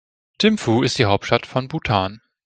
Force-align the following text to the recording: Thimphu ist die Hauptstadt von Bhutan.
Thimphu 0.39 0.81
ist 0.81 0.97
die 0.97 1.05
Hauptstadt 1.05 1.45
von 1.45 1.67
Bhutan. 1.67 2.21